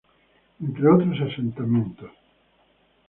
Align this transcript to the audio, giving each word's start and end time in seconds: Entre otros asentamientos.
Entre 0.59 0.87
otros 0.91 1.21
asentamientos. 1.21 2.09